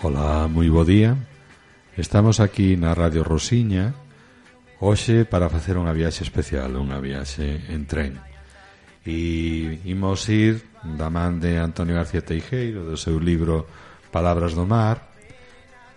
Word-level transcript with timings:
Ola, 0.00 0.48
moi 0.48 0.64
bo 0.72 0.80
día. 0.80 1.12
Estamos 1.92 2.40
aquí 2.40 2.72
na 2.72 2.96
Radio 2.96 3.20
Rosiña 3.20 3.92
hoxe 4.80 5.28
para 5.28 5.52
facer 5.52 5.76
unha 5.76 5.92
viaxe 5.92 6.24
especial, 6.24 6.72
unha 6.72 6.96
viaxe 7.04 7.68
en 7.68 7.84
tren. 7.84 8.16
E 9.04 9.76
imos 9.84 10.24
ir 10.32 10.64
da 10.80 11.12
man 11.12 11.36
de 11.36 11.60
Antonio 11.60 12.00
García 12.00 12.24
Teijeiro 12.24 12.88
do 12.88 12.96
seu 12.96 13.20
libro 13.20 13.68
Palabras 14.08 14.56
do 14.56 14.64
Mar 14.64 15.04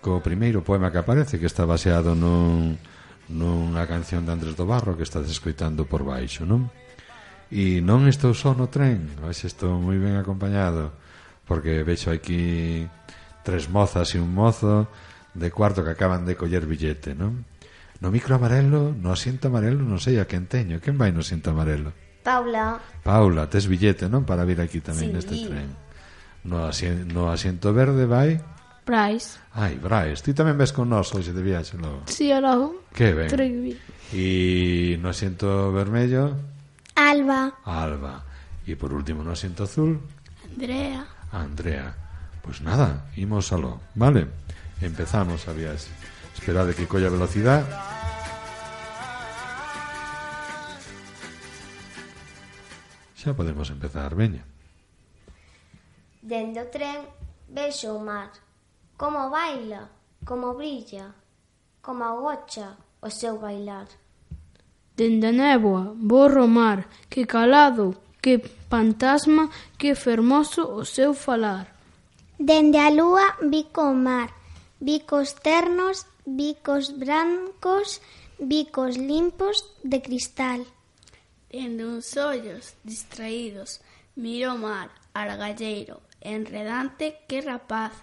co 0.04 0.20
primeiro 0.20 0.60
poema 0.60 0.92
que 0.92 1.00
aparece 1.00 1.40
que 1.40 1.48
está 1.48 1.64
baseado 1.64 2.12
nun, 2.12 2.76
nunha 3.32 3.88
canción 3.88 4.28
de 4.28 4.36
Andrés 4.36 4.52
do 4.52 4.68
Barro 4.68 5.00
que 5.00 5.08
estás 5.08 5.32
escoitando 5.32 5.88
por 5.88 6.04
baixo, 6.04 6.44
non? 6.44 6.68
E 7.48 7.80
non 7.80 8.04
estou 8.04 8.36
só 8.36 8.52
no 8.52 8.68
tren, 8.68 9.16
hoxe 9.24 9.48
estou 9.48 9.80
moi 9.80 9.96
ben 9.96 10.20
acompañado 10.20 10.92
porque 11.48 11.80
vexo 11.88 12.12
aquí 12.12 12.84
tres 13.44 13.68
mozas 13.68 14.16
e 14.16 14.18
un 14.18 14.32
mozo 14.32 14.88
de 15.36 15.52
cuarto 15.52 15.84
que 15.84 15.92
acaban 15.92 16.24
de 16.24 16.34
coller 16.34 16.64
billete, 16.64 17.12
non? 17.12 17.44
No 18.00 18.10
micro 18.10 18.34
amarelo, 18.34 18.90
no 18.96 19.12
asiento 19.12 19.52
amarelo, 19.52 19.84
non 19.84 20.00
sei 20.00 20.18
a 20.18 20.26
quen 20.26 20.48
teño. 20.50 20.80
Quen 20.80 20.96
vai 20.96 21.12
no 21.12 21.20
asiento 21.22 21.52
amarelo? 21.52 21.92
Paula. 22.24 22.80
Paula, 23.04 23.46
tes 23.46 23.68
billete, 23.68 24.08
non? 24.08 24.24
Para 24.24 24.48
vir 24.48 24.58
aquí 24.64 24.80
tamén 24.80 25.12
sí. 25.12 25.14
neste 25.14 25.34
tren. 25.44 25.70
No, 26.44 26.64
asiento, 26.64 27.04
no 27.12 27.28
asiento 27.28 27.70
verde 27.76 28.08
vai... 28.08 28.40
Brais. 28.84 29.40
Ai, 29.56 29.80
Brais. 29.80 30.20
Ti 30.20 30.36
tamén 30.36 30.60
ves 30.60 30.76
con 30.76 30.92
nós 30.92 31.08
hoxe 31.08 31.32
de 31.32 31.40
viaxe 31.40 31.80
logo. 31.80 32.04
Sí, 32.04 32.28
sí, 32.28 32.36
logo. 32.36 32.84
Que 32.92 33.16
ben. 33.16 33.32
Trigby. 33.32 33.72
E 34.12 35.00
no 35.00 35.08
asiento 35.08 35.72
vermello... 35.72 36.36
Alba. 36.94 37.64
Alba. 37.64 38.20
E 38.68 38.76
por 38.76 38.92
último 38.92 39.24
no 39.24 39.32
asiento 39.32 39.64
azul... 39.64 40.00
Andrea. 40.44 41.00
Andrea. 41.32 42.03
Pois 42.44 42.60
nada, 42.60 43.08
imos 43.16 43.52
aló, 43.52 43.80
vale? 43.94 44.28
Empezamos 44.80 45.48
a 45.48 45.52
viaxe. 45.52 45.88
Esperade 46.36 46.76
que 46.76 46.86
colla 46.86 47.08
velocidade 47.08 47.64
Xa 53.24 53.32
podemos 53.32 53.70
empezar, 53.70 54.12
veña. 54.14 54.44
Dende 56.20 56.60
o 56.60 56.68
tren 56.68 57.08
vexo 57.48 57.96
o 57.96 58.00
mar. 58.04 58.28
Como 59.00 59.32
baila, 59.32 59.88
como 60.28 60.52
brilla, 60.52 61.16
como 61.80 62.04
agocha 62.04 62.76
o 63.00 63.08
seu 63.08 63.40
bailar. 63.40 63.88
Dende 64.92 65.32
a 65.32 65.32
néboa, 65.32 65.96
borro 65.96 66.44
o 66.44 66.52
mar, 66.52 66.84
que 67.08 67.24
calado, 67.24 67.96
que 68.20 68.44
fantasma, 68.68 69.48
que 69.80 69.96
fermoso 69.96 70.68
o 70.68 70.84
seu 70.84 71.16
falar. 71.16 71.73
Dende 72.44 72.78
a 72.78 72.90
lúa 72.90 73.26
vi 73.40 73.62
co 73.72 73.94
mar, 73.96 74.28
vi 74.78 75.00
cos 75.08 75.32
ternos, 75.40 76.04
vi 76.26 76.50
cos 76.66 76.92
brancos, 77.02 78.02
vi 78.38 78.66
cos 78.66 78.98
limpos 78.98 79.64
de 79.82 80.02
cristal. 80.02 80.60
Dende 81.48 81.86
uns 81.86 82.14
ollos 82.18 82.76
distraídos, 82.84 83.80
miro 84.14 84.52
o 84.52 84.58
mar, 84.58 84.92
argalleiro, 85.14 86.02
enredante 86.20 87.24
que 87.26 87.40
rapaz. 87.40 87.94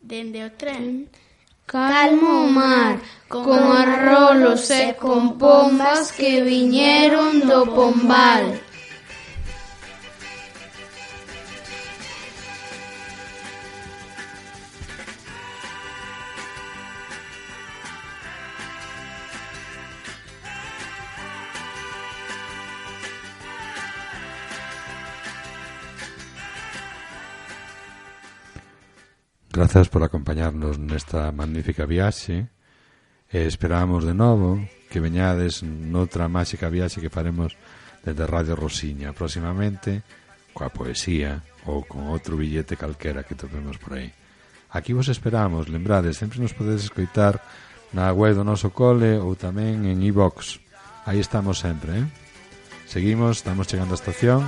Dende 0.00 0.46
o 0.46 0.50
tren, 0.54 0.84
mm. 0.86 1.06
calmo 1.66 2.46
o 2.46 2.48
mar, 2.54 3.02
con 3.26 3.66
arrolos 3.82 4.70
e 4.70 4.94
con 4.94 5.34
pombas 5.42 6.14
que 6.14 6.38
viñeron 6.46 7.42
do 7.50 7.66
pombal. 7.66 8.69
Grazas 29.50 29.90
por 29.90 30.06
acompañarnos 30.06 30.78
nesta 30.78 31.34
magnífica 31.34 31.82
viaxe 31.82 32.46
e 33.26 33.38
esperamos 33.50 34.06
de 34.06 34.14
novo 34.14 34.62
que 34.86 35.02
veñades 35.02 35.66
noutra 35.66 36.30
máxica 36.30 36.70
viaxe 36.70 37.02
que 37.02 37.10
faremos 37.10 37.58
desde 38.06 38.30
Radio 38.30 38.54
Rosiña 38.54 39.10
próximamente 39.10 40.06
coa 40.54 40.70
poesía 40.70 41.42
ou 41.66 41.82
con 41.82 42.06
outro 42.06 42.38
billete 42.38 42.78
calquera 42.78 43.26
que 43.26 43.34
topemos 43.34 43.74
por 43.82 43.98
aí. 43.98 44.14
Aquí 44.70 44.94
vos 44.94 45.10
esperamos, 45.10 45.66
lembrades, 45.66 46.14
sempre 46.14 46.38
nos 46.38 46.54
podedes 46.54 46.86
escoitar 46.86 47.42
na 47.90 48.14
web 48.14 48.38
do 48.38 48.46
noso 48.46 48.70
cole 48.70 49.18
ou 49.18 49.34
tamén 49.34 49.82
en 49.82 49.98
iVox. 49.98 50.62
E 51.10 51.10
aí 51.10 51.18
estamos 51.18 51.58
sempre, 51.58 52.06
eh? 52.06 52.06
Seguimos, 52.86 53.42
estamos 53.42 53.66
chegando 53.66 53.94
á 53.94 53.98
estación. 53.98 54.46